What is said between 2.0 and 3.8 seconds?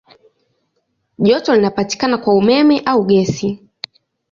kwa umeme au gesi.